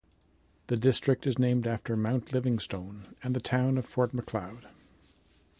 [0.65, 4.67] The district is named after Mount Livingstone and the town of Fort Macleod.